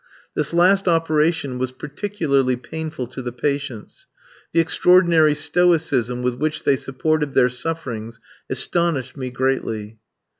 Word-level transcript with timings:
This 0.33 0.51
last 0.51 0.87
operation 0.87 1.59
was 1.59 1.71
particularly 1.71 2.55
painful 2.55 3.05
to 3.05 3.21
the 3.21 3.31
patients. 3.31 4.07
The 4.51 4.59
extraordinary 4.59 5.35
stoicism 5.35 6.23
with 6.23 6.33
which 6.39 6.63
they 6.63 6.75
supported 6.75 7.35
their 7.35 7.49
sufferings 7.49 8.19
astonished 8.49 9.15
me 9.15 9.29
greatly. 9.29 9.99